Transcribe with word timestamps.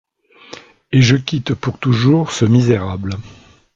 Et 0.91 1.03
je 1.03 1.15
quitte 1.15 1.53
pour 1.53 1.77
toujours 1.77 2.31
ce 2.31 2.45
misérable. 2.45 3.17